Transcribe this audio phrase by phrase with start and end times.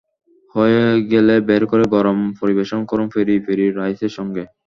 [0.55, 4.43] হয়ে গেলে বের করে গরম-গরম পরিবেশন করুন পেরি পেরি রাইসের সঙ্গে।